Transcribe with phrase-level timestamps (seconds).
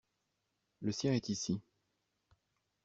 [0.81, 1.61] Le sien est ici.